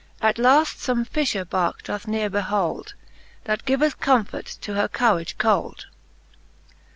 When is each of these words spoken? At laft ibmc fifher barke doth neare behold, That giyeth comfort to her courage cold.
At 0.19 0.39
laft 0.39 0.79
ibmc 0.79 1.09
fifher 1.09 1.45
barke 1.45 1.83
doth 1.83 2.07
neare 2.07 2.31
behold, 2.31 2.95
That 3.43 3.67
giyeth 3.67 3.99
comfort 3.99 4.47
to 4.61 4.73
her 4.73 4.87
courage 4.87 5.37
cold. 5.37 5.85